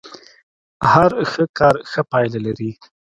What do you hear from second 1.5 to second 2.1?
کار ښه